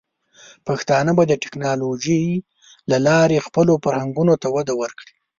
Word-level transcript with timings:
پښتانه 0.67 1.11
به 1.17 1.23
د 1.27 1.33
ټیکنالوجۍ 1.43 2.25
له 2.91 2.97
لارې 3.07 3.45
خپلو 3.47 3.73
فرهنګونو 3.83 4.33
ته 4.41 4.47
وده 4.55 4.73
ورکړي. 4.81 5.15